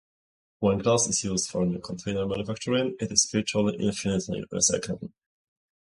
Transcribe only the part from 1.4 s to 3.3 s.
for new container manufacturing, it is